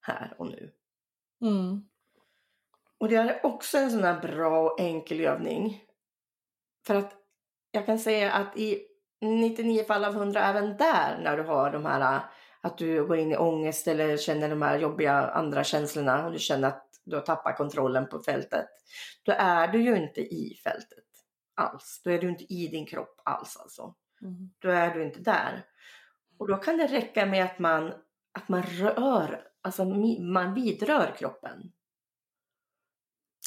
[0.00, 0.72] här och nu.
[1.40, 1.88] Mm.
[2.98, 5.84] Och det är också en sån här bra och enkel övning.
[6.86, 7.12] För att
[7.70, 8.86] jag kan säga att i
[9.20, 12.20] 99 fall av 100 även där när du har de här
[12.62, 16.38] att du går in i ångest eller känner de här jobbiga andra känslorna och du
[16.38, 18.68] känner att du har tappat kontrollen på fältet.
[19.22, 21.04] Då är du ju inte i fältet
[21.54, 22.00] alls.
[22.04, 23.94] Då är du inte i din kropp alls alltså.
[24.22, 24.50] Mm.
[24.58, 25.66] Då är du inte där.
[26.38, 27.92] Och då kan det räcka med att man,
[28.32, 31.72] att man rör, alltså man vidrör kroppen.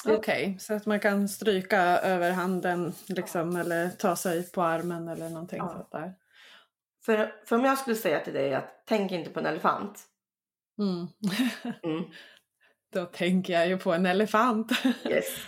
[0.04, 3.60] Okej, okay, så att man kan stryka över handen liksom, ja.
[3.60, 5.68] eller ta sig på armen eller någonting ja.
[5.68, 6.14] sånt där.
[7.06, 10.04] För, för om jag skulle säga till dig att tänk inte på en elefant.
[10.78, 11.06] Mm.
[11.82, 12.04] mm.
[12.92, 14.72] Då tänker jag ju på en elefant.
[15.04, 15.46] yes.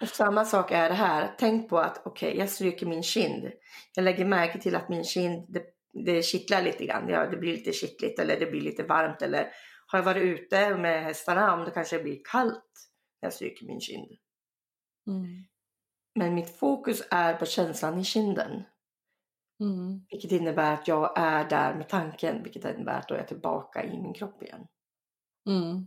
[0.00, 1.34] Och samma sak är det här.
[1.38, 3.50] Tänk på att okej, okay, jag stryker min kind.
[3.94, 5.62] Jag lägger märke till att min kind, det,
[6.04, 7.08] det kittlar lite grann.
[7.08, 9.22] Ja, det blir lite kittligt eller det blir lite varmt.
[9.22, 9.48] Eller
[9.86, 12.88] har jag varit ute med hästarna, om det kanske blir kallt
[13.22, 14.10] när jag stryker min kind.
[15.06, 15.44] Mm.
[16.14, 18.62] Men mitt fokus är på känslan i kinden.
[19.60, 20.00] Mm.
[20.10, 23.84] Vilket innebär att jag är där med tanken, vilket innebär att då är jag tillbaka
[23.84, 24.66] i min kropp igen.
[25.48, 25.86] Mm.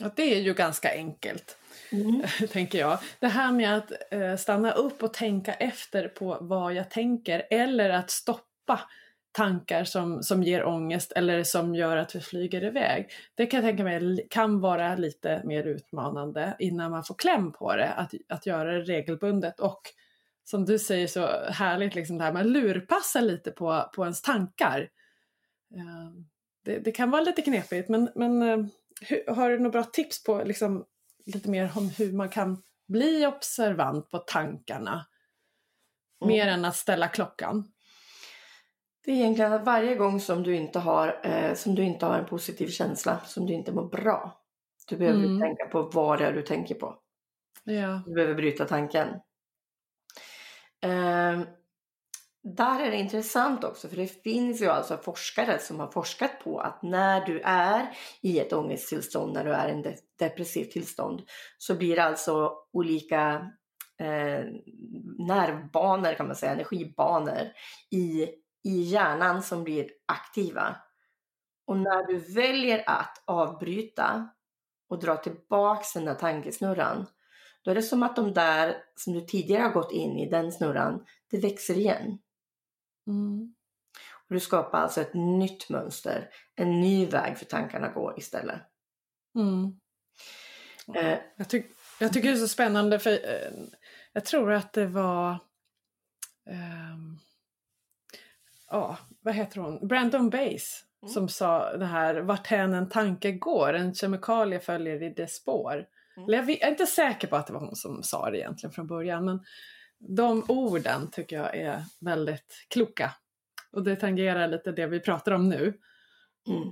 [0.00, 1.56] Ja, det är ju ganska enkelt,
[1.92, 2.22] mm.
[2.52, 2.98] tänker jag.
[3.20, 7.90] Det här med att eh, stanna upp och tänka efter på vad jag tänker eller
[7.90, 8.80] att stoppa
[9.32, 13.10] tankar som, som ger ångest eller som gör att vi flyger iväg.
[13.34, 17.76] Det kan jag tänka mig kan vara lite mer utmanande innan man får kläm på
[17.76, 19.80] det, att, att göra det regelbundet och
[20.50, 24.80] som du säger så härligt, liksom det här, man lurpassar lite på, på ens tankar.
[25.74, 26.10] Eh,
[26.64, 28.58] det, det kan vara lite knepigt men, men eh,
[29.00, 30.84] hur, har du några bra tips på liksom,
[31.26, 35.06] lite mer om hur man kan bli observant på tankarna?
[36.22, 36.34] Mm.
[36.34, 37.72] Mer än att ställa klockan.
[39.04, 42.18] Det är egentligen att varje gång som du inte har, eh, som du inte har
[42.18, 44.42] en positiv känsla, som du inte mår bra,
[44.88, 45.40] du behöver mm.
[45.40, 46.98] tänka på vad det är du tänker på.
[47.64, 48.02] Ja.
[48.06, 49.08] Du behöver bryta tanken.
[50.84, 51.40] Eh,
[52.42, 56.60] där är det intressant också för det finns ju alltså forskare som har forskat på
[56.60, 61.22] att när du är i ett ångesttillstånd, när du är i ett depressivt tillstånd
[61.58, 63.50] så blir det alltså olika
[64.00, 64.44] eh,
[65.18, 67.52] nervbanor kan man säga, energibanor
[67.90, 68.22] i,
[68.64, 70.76] i hjärnan som blir aktiva.
[71.66, 74.28] Och när du väljer att avbryta
[74.88, 77.06] och dra tillbaks den där tankesnurran
[77.68, 80.52] då är det som att de där som du tidigare har gått in i, den
[80.52, 82.18] snurran, det växer igen.
[83.06, 83.54] Mm.
[84.12, 88.60] Och du skapar alltså ett nytt mönster, en ny väg för tankarna att gå istället.
[89.34, 89.80] Mm.
[90.94, 91.66] Eh, jag, tyck,
[92.00, 93.52] jag, tycker det är så spännande för eh,
[94.12, 95.30] jag tror att det var
[96.50, 96.98] eh,
[98.70, 101.12] ja, vad heter hon, Brandon Bass mm.
[101.12, 105.86] som sa det här, vart hän en tanke går, en kemikalie följer i dess spår.
[106.18, 106.30] Mm.
[106.30, 109.24] Jag är inte säker på att det var hon som sa det egentligen från början,
[109.24, 109.44] men
[109.98, 113.12] de orden tycker jag är väldigt kloka.
[113.72, 115.80] Och det tangerar lite det vi pratar om nu.
[116.48, 116.68] Mm.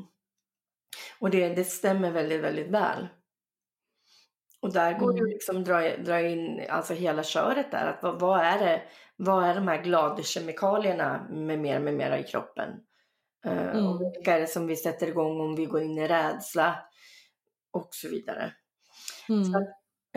[1.18, 3.08] Och det, det stämmer väldigt, väldigt väl.
[4.60, 5.24] Och där går mm.
[5.24, 7.86] det liksom dra, dra in alltså hela köret där.
[7.86, 8.82] Att vad, vad, är det,
[9.16, 12.68] vad är de här gladkemikalierna med mer med mera i kroppen?
[13.46, 13.86] Uh, mm.
[13.86, 16.78] Och vilka är det som vi sätter igång om vi går in i rädsla?
[17.70, 18.52] Och så vidare.
[19.28, 19.44] Mm.
[19.44, 19.68] Så att,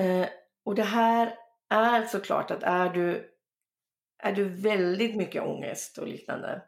[0.05, 0.27] uh,
[0.63, 1.35] och det här
[1.69, 3.29] är såklart att är du,
[4.23, 6.61] är du väldigt mycket ångest och liknande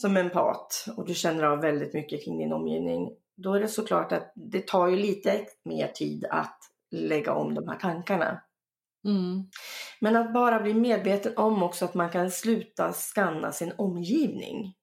[0.00, 4.12] som empat och du känner av väldigt mycket kring din omgivning, då är det såklart
[4.12, 6.58] att det tar ju lite mer tid att
[6.90, 8.42] lägga om de här tankarna.
[9.04, 9.44] Mm.
[10.00, 14.74] Men att bara bli medveten om också att man kan sluta skanna sin omgivning.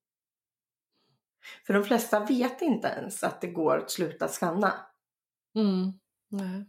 [1.67, 4.73] För de flesta vet inte ens att det går att sluta skanna.
[5.55, 5.93] Mm.
[6.29, 6.65] Nej.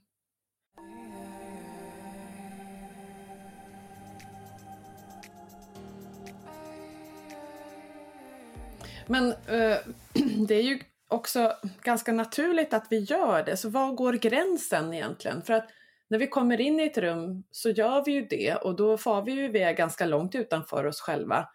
[9.07, 9.79] Men eh,
[10.49, 15.43] det är ju också ganska naturligt att vi gör det, så var går gränsen egentligen?
[15.43, 15.69] För att
[16.09, 19.23] när vi kommer in i ett rum så gör vi ju det och då far
[19.23, 21.49] vi ju iväg ganska långt utanför oss själva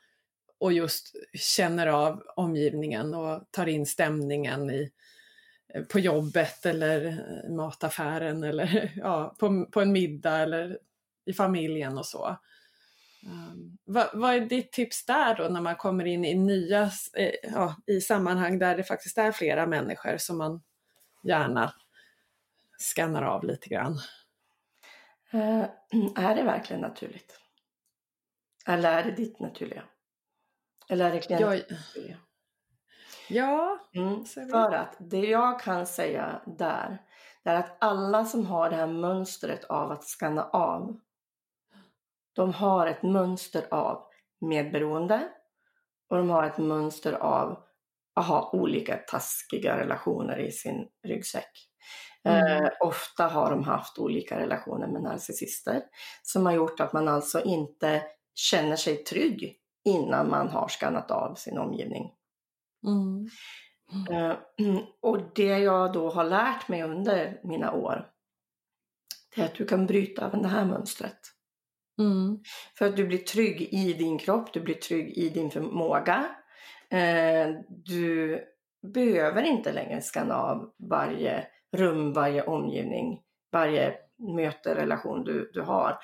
[0.60, 4.92] och just känner av omgivningen och tar in stämningen i,
[5.92, 7.02] på jobbet eller
[7.46, 10.80] i mataffären eller ja, på, på en middag eller
[11.26, 12.38] i familjen och så.
[13.26, 17.34] Um, vad, vad, är ditt tips där då när man kommer in i nya, eh,
[17.44, 20.62] ja, i sammanhang där det faktiskt är flera människor som man
[21.24, 21.74] gärna
[22.78, 24.00] skannar av lite grann?
[25.34, 25.66] Uh,
[26.16, 27.40] är det verkligen naturligt?
[28.66, 29.84] Eller är det ditt naturliga?
[30.90, 32.18] Eller är det klientens naturliga?
[33.34, 36.98] Ja, mm, för att det jag kan säga där,
[37.44, 41.00] det är att alla som har det här mönstret av att skanna av
[42.36, 44.04] de har ett mönster av
[44.42, 45.30] medberoende
[46.10, 47.64] och de har ett mönster av
[48.16, 51.70] att ha olika taskiga relationer i sin ryggsäck.
[52.24, 52.64] Mm.
[52.64, 55.82] Eh, ofta har de haft olika relationer med narcissister
[56.22, 58.04] som har gjort att man alltså inte
[58.36, 62.12] känner sig trygg innan man har skannat av sin omgivning.
[62.84, 63.30] Mm.
[63.92, 64.32] Mm.
[64.32, 64.38] Eh,
[65.02, 68.08] och det jag då har lärt mig under mina år,
[69.36, 71.20] det är att du kan bryta även det här mönstret.
[72.00, 72.40] Mm.
[72.78, 76.26] För att du blir trygg i din kropp, du blir trygg i din förmåga.
[76.90, 78.40] Eh, du
[78.94, 83.96] behöver inte längre skanna av varje rum, varje omgivning, varje
[84.36, 85.98] möte, relation du, du har.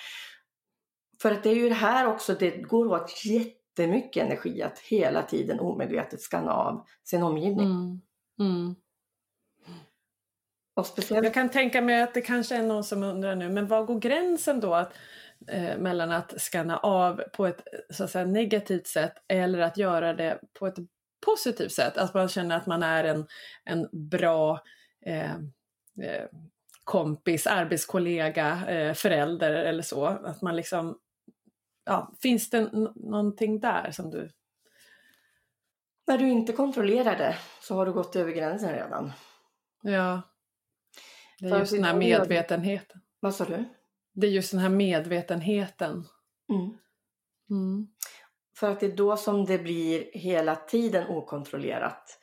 [1.21, 3.09] För att det är ju det här också, det går åt
[3.79, 7.67] jättemycket energi att hela tiden omedvetet skanna av sin omgivning.
[7.67, 8.01] Mm.
[8.39, 8.75] Mm.
[10.75, 11.23] Och speciellt...
[11.23, 13.99] Jag kan tänka mig att det kanske är någon som undrar nu, men var går
[13.99, 14.73] gränsen då?
[14.73, 14.93] Att
[15.47, 20.13] eh, mellan att skanna av på ett så att säga, negativt sätt eller att göra
[20.13, 20.77] det på ett
[21.25, 21.97] positivt sätt.
[21.97, 23.27] Att man känner att man är en,
[23.65, 24.63] en bra
[25.05, 25.35] eh,
[26.01, 26.25] eh,
[26.83, 30.05] kompis, arbetskollega, eh, förälder eller så.
[30.05, 30.97] Att man liksom,
[31.89, 34.29] ja, finns det någonting där som du...
[36.07, 39.11] När du inte kontrollerar det så har du gått över gränsen redan.
[39.81, 40.21] Ja.
[41.39, 43.01] Det är just den här medvetenheten.
[43.19, 43.65] Vad sa du?
[44.13, 46.05] Det är just den här medvetenheten.
[46.49, 46.77] Mm.
[47.49, 47.87] Mm.
[48.57, 52.19] För att det är då som det blir hela tiden okontrollerat.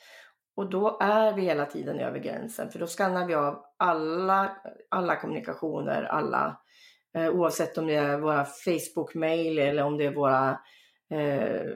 [0.57, 4.57] Och då är vi hela tiden över gränsen, för då skannar vi av alla,
[4.91, 6.61] alla kommunikationer, alla,
[7.17, 10.61] oavsett om det är våra Facebook-mail eller om det är våra
[11.11, 11.67] eh,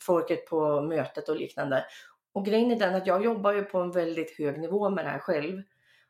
[0.00, 1.84] folket på mötet och liknande.
[2.32, 5.10] Och grejen är den att jag jobbar ju på en väldigt hög nivå med det
[5.10, 5.62] här själv.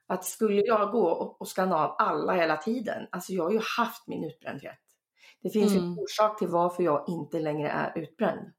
[0.07, 4.07] Att skulle jag gå och skanna av alla hela tiden, alltså jag har ju haft
[4.07, 4.79] min utbrändhet.
[5.43, 5.85] Det finns Mm.
[5.85, 8.53] en orsak till varför jag inte längre är utbränd.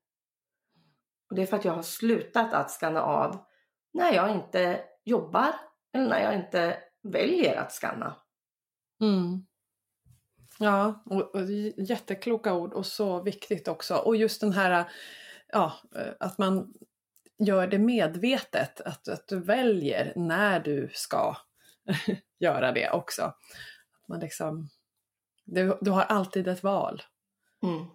[1.29, 3.45] Och det är för att jag har slutat att skanna av
[3.93, 5.53] när jag inte jobbar
[5.93, 8.15] eller när jag inte väljer att skanna.
[9.01, 9.45] Mm.
[10.59, 13.95] Ja, och, och jättekloka ord och så viktigt också.
[13.95, 14.91] Och just den här,
[15.47, 16.73] ja, eh, att man
[17.37, 21.35] gör det medvetet, att, att du väljer när du ska
[22.39, 23.21] göra det också.
[23.21, 24.69] Att man liksom,
[25.45, 27.01] du, du har alltid ett val.
[27.63, 27.85] Mm.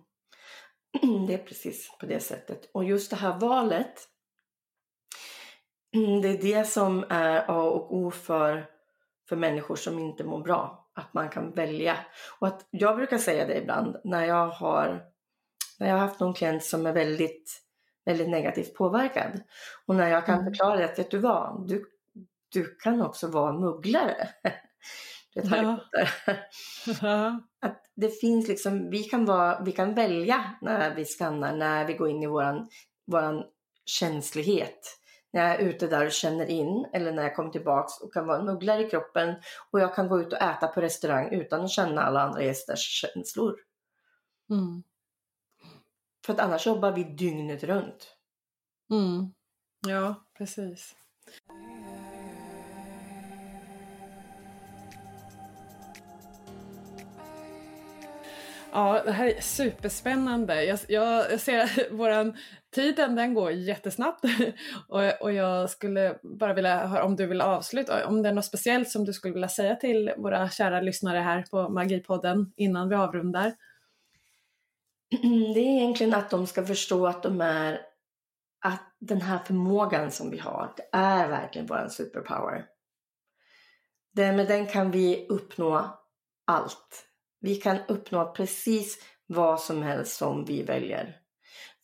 [1.27, 2.71] Det är precis på det sättet.
[2.75, 4.09] Och just det här valet,
[6.23, 8.67] det är det som är A och O för,
[9.29, 10.80] för människor som inte mår bra.
[11.01, 11.97] Att man kan välja.
[12.39, 15.03] Och att jag brukar säga det ibland när jag har,
[15.79, 17.63] när jag har haft någon klient som är väldigt,
[18.05, 19.41] väldigt negativt påverkad.
[19.87, 20.53] Och när jag kan Mm.
[20.53, 21.85] förklara att, vet du vad, du,
[22.53, 24.29] du kan också vara mugglare.
[25.35, 25.51] Du vet,
[27.03, 27.41] Ja.
[27.61, 31.95] Att det finns liksom, vi kan, vara, vi kan välja när vi skannar, när vi
[31.95, 32.69] går in i våran,
[33.07, 33.45] våran
[33.87, 35.00] känslighet.
[35.33, 38.27] När jag är ute där och känner in eller när jag kommer tillbaks och kan
[38.27, 39.35] vara en mugglare i kroppen
[39.71, 42.81] och jag kan gå ut och äta på restaurang utan att känna alla andra gästers
[42.81, 43.57] känslor.
[44.51, 44.83] Mm.
[46.27, 48.17] För att annars jobbar vi dygnet runt.
[48.91, 49.33] Mm.
[49.87, 50.95] Ja, precis.
[58.73, 60.65] Ja, det här är superspännande.
[60.65, 62.37] Jag, jag, ser att våran
[62.75, 64.25] tiden den går jättesnabbt
[64.89, 68.45] och, och jag skulle bara vilja höra om du vill avsluta, om det är något
[68.45, 72.95] speciellt som du skulle vilja säga till våra kära lyssnare här på Magipodden innan vi
[72.95, 73.53] avrundar.
[75.55, 77.81] Det är egentligen att de ska förstå att de är
[78.65, 82.67] att den här förmågan som vi har, det är verkligen vår superpower.
[84.13, 85.99] Det, med den kan vi uppnå
[86.47, 87.10] allt.
[87.41, 91.17] Vi kan uppnå precis vad som helst som vi väljer.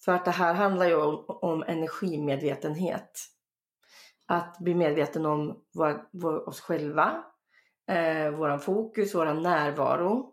[0.05, 3.11] För att det här handlar ju om, om energimedvetenhet.
[4.27, 7.25] Att bli medveten om vår, vår, oss själva,
[7.89, 10.33] eh, våran fokus, våran närvaro.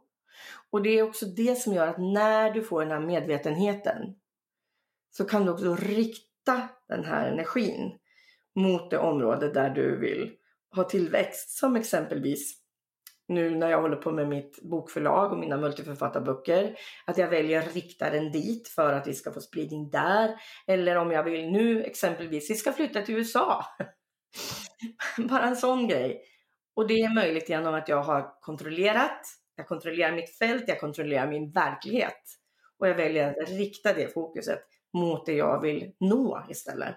[0.71, 4.15] Och det är också det som gör att när du får den här medvetenheten
[5.11, 7.99] så kan du också rikta den här energin
[8.55, 10.35] mot det område där du vill
[10.75, 11.49] ha tillväxt.
[11.49, 12.62] Som exempelvis
[13.27, 16.75] nu när jag håller på med mitt bokförlag och mina multiförfattarböcker.
[17.05, 20.35] Att jag väljer att rikta den dit för att vi ska få spridning där.
[20.67, 23.65] Eller om jag vill nu exempelvis, vi ska flytta till USA.
[25.17, 26.21] Bara en sån grej.
[26.75, 29.21] Och det är möjligt genom att jag har kontrollerat,
[29.55, 32.23] jag kontrollerar mitt fält, jag kontrollerar min verklighet.
[32.79, 36.95] Och jag väljer att rikta det fokuset mot det jag vill nå istället.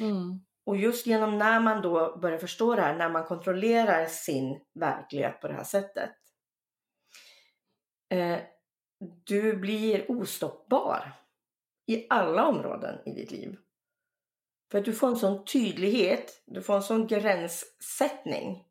[0.00, 0.40] Mm.
[0.70, 5.40] Och just genom när man då börjar förstå det här, när man kontrollerar sin verklighet
[5.40, 6.10] på det här sättet.
[8.10, 8.38] Eh,
[9.26, 11.12] du blir ostoppbar
[11.86, 13.56] i alla områden i ditt liv.
[14.70, 18.64] För att du får en sån tydlighet, du får en sån gränssättning.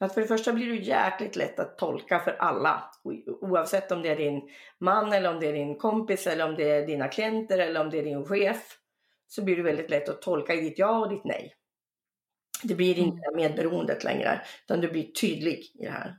[0.00, 2.90] Att för det första blir du jäkligt lätt att tolka för alla.
[3.40, 4.48] Oavsett om det är din
[4.78, 7.90] man eller om det är din kompis eller om det är dina klienter eller om
[7.90, 8.78] det är din chef.
[9.26, 11.54] Så blir det väldigt lätt att tolka ditt ja och ditt nej.
[12.62, 16.18] Det blir inte det här medberoendet längre, utan du blir tydlig i det här.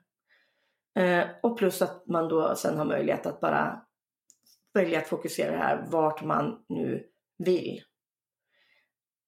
[1.00, 3.82] Eh, och plus att man då sen har möjlighet att bara
[4.74, 7.84] välja att fokusera det här vart man nu vill.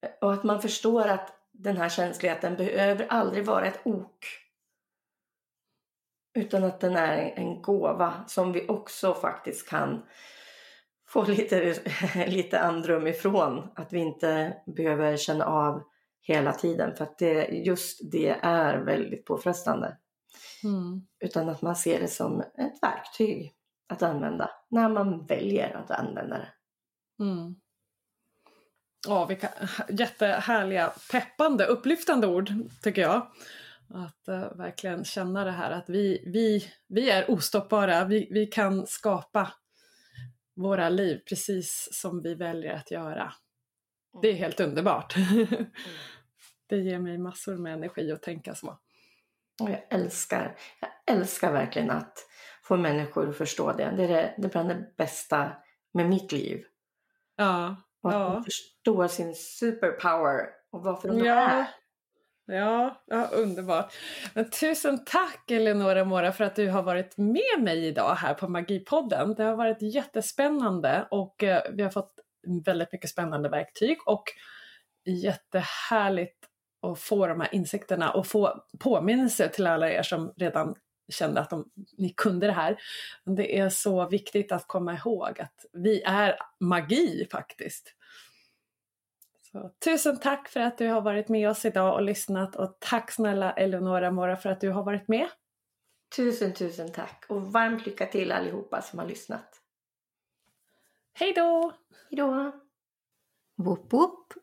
[0.06, 4.26] Eh, Och att man förstår att den här känsligheten behöver aldrig vara ett ok.
[6.34, 10.06] Utan att den är en gåva som vi också faktiskt kan
[11.10, 11.76] få lite,
[12.28, 13.72] lite andrum ifrån.
[13.76, 15.84] Att vi inte behöver känna av
[16.22, 16.96] hela tiden.
[16.96, 19.98] För att det, just det är väldigt påfrestande.
[20.64, 21.02] Mm.
[21.20, 23.54] Utan att man ser det som ett verktyg
[23.90, 26.50] att använda när man väljer att använda det.
[27.24, 27.56] Mm.
[29.08, 29.50] Ja, vilka
[29.90, 32.52] jättehärliga, peppande, upplyftande ord
[32.84, 33.28] tycker jag.
[33.94, 38.88] Att uh, verkligen känna det här att vi, vi, vi är ostoppbara, vi, vi kan
[38.88, 39.52] skapa
[40.62, 43.34] våra liv precis som vi väljer att göra.
[44.22, 45.16] Det är helt underbart.
[46.70, 48.68] det ger mig massor med energi att tänka så.
[49.62, 52.18] Och jag älskar, jag älskar verkligen att
[52.64, 53.94] få människor att förstå det.
[53.98, 55.52] Det är det, det är bland det bästa
[55.94, 56.64] med mitt liv.
[57.36, 58.30] Ja, Och att Ja.
[58.34, 61.50] de förstår sin superpower och varför de Ja.
[61.50, 61.66] är.
[62.52, 63.94] Ja, ja, underbart.
[64.34, 68.48] Men tusen tack Eleonora Mora för att du har varit med mig idag här på
[68.48, 69.34] Magipodden.
[69.34, 72.14] Det har varit jättespännande och eh, vi har fått
[72.66, 74.24] väldigt mycket spännande verktyg och
[75.06, 76.46] jättehärligt
[76.88, 80.76] att få de här insikterna och få påminnelse till alla er som redan
[81.12, 81.66] kände att de,
[81.98, 82.78] ni kunde det här.
[83.24, 87.96] Men det är så viktigt att komma ihåg att vi är magi faktiskt.
[89.52, 93.12] Så, tusen tack för att du har varit med oss idag och lyssnat och tack
[93.12, 95.30] snälla Eleonora Mora för att du har varit med.
[96.16, 99.62] Tusen, tusen tack och varmt lycka till allihopa som har lyssnat.
[101.14, 101.74] Hej då!
[102.10, 102.52] Hej då!
[103.58, 104.34] Woop woop!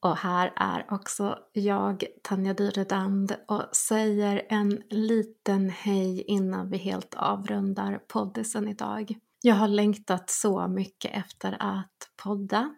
[0.00, 7.14] Och här är också jag, Tanja Dyredand, och säger en liten hej innan vi helt
[7.14, 9.14] avrundar poddisen idag.
[9.42, 12.74] Jag har längtat så mycket efter att podda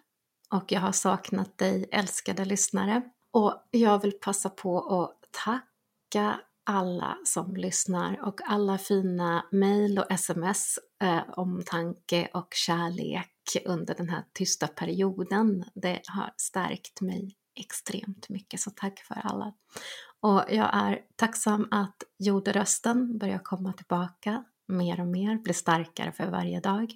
[0.54, 3.02] och jag har saknat dig älskade lyssnare.
[3.32, 10.12] Och jag vill passa på att tacka alla som lyssnar och alla fina mejl och
[10.12, 13.32] sms eh, omtanke och kärlek
[13.64, 15.64] under den här tysta perioden.
[15.74, 19.54] Det har stärkt mig extremt mycket, så tack för alla.
[20.20, 26.30] Och jag är tacksam att jorderösten börjar komma tillbaka mer och mer, blir starkare för
[26.30, 26.92] varje dag.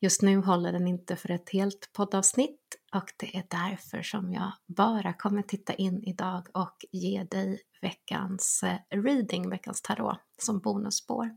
[0.00, 4.52] Just nu håller den inte för ett helt poddavsnitt och det är därför som jag
[4.66, 11.30] bara kommer titta in idag och ge dig veckans eh, reading, veckans tarot, som bonusspår.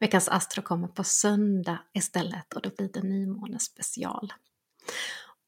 [0.00, 4.32] Veckans astro kommer på söndag istället och då blir det nymåne special.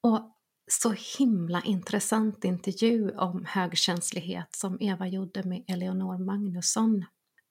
[0.00, 0.30] Och
[0.70, 7.04] så himla intressant intervju om högkänslighet som Eva gjorde med Eleonor Magnusson.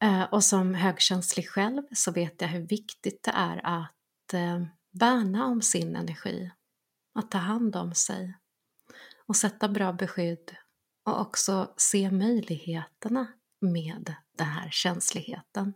[0.03, 3.91] Eh, och som högkänslig själv så vet jag hur viktigt det är att
[4.33, 6.51] eh, värna om sin energi,
[7.19, 8.37] att ta hand om sig
[9.27, 10.55] och sätta bra beskydd
[11.05, 13.27] och också se möjligheterna
[13.61, 15.73] med den här känsligheten.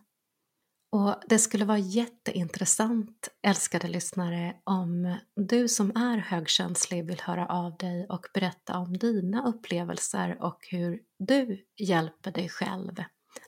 [0.91, 7.77] Och det skulle vara jätteintressant, älskade lyssnare, om du som är högkänslig vill höra av
[7.77, 13.03] dig och berätta om dina upplevelser och hur du hjälper dig själv.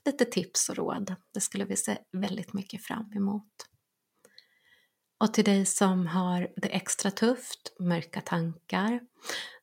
[0.05, 3.51] Lite tips och råd, det skulle vi se väldigt mycket fram emot.
[5.19, 8.99] Och till dig som har det extra tufft, mörka tankar,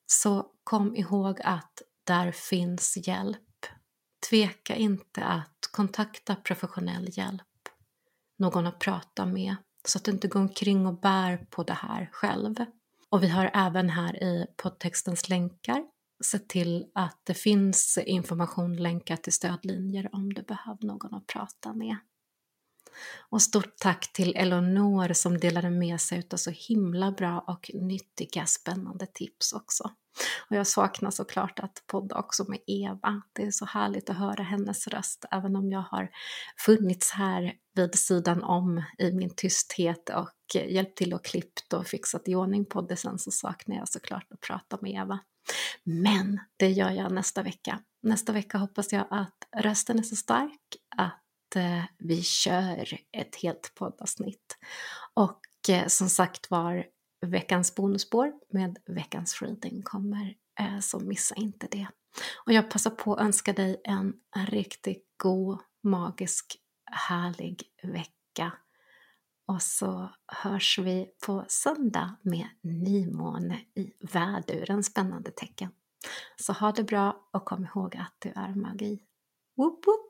[0.07, 3.38] så kom ihåg att där finns hjälp.
[4.30, 7.42] Tveka inte att kontakta professionell hjälp
[8.38, 9.57] någon att prata med
[9.88, 12.54] så att du inte går omkring och bär på det här själv.
[13.11, 15.84] Och vi har även här i poddtextens länkar
[16.24, 21.72] sett till att det finns information länkat till stödlinjer om du behöver någon att prata
[21.72, 21.96] med.
[23.30, 28.47] Och stort tack till Eleonor som delade med sig av så himla bra och nyttiga
[28.47, 29.90] spännande tips också.
[30.51, 33.22] Och jag saknar såklart att podda också med Eva.
[33.32, 36.11] Det är så härligt att höra hennes röst, även om jag har
[36.57, 42.28] funnits här vid sidan om i min tysthet och hjälpt till och klippt och fixat
[42.28, 45.18] i ordning podden sen så saknar jag såklart att prata med Eva.
[45.84, 47.80] Men det gör jag nästa vecka.
[48.03, 53.72] Nästa vecka hoppas jag att rösten är så stark att Eh, vi kör ett helt
[53.74, 54.59] poddavsnitt.
[55.14, 56.86] Och eh, som sagt var,
[57.26, 61.86] veckans bonusspår med veckans reading kommer, eh, så missa inte det.
[62.47, 66.57] Och jag passar på att önska dig en, en riktigt god, magisk,
[66.90, 68.53] härlig vecka.
[69.49, 75.70] Och så hörs vi på söndag med nymåne i väduren, spännande tecken.
[76.36, 79.03] Så ha det bra och kom ihåg att du är magi.
[79.57, 80.05] Woop woop!